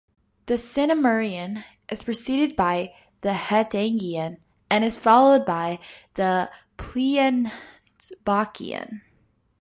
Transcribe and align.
The 0.47 0.55
Sinemurian 0.57 1.63
is 1.91 2.01
preceded 2.01 2.55
by 2.55 2.95
the 3.21 3.33
Hettangian 3.33 4.37
and 4.67 4.83
is 4.83 4.97
followed 4.97 5.45
by 5.45 5.77
the 6.15 6.49
Pliensbachian. 6.79 9.01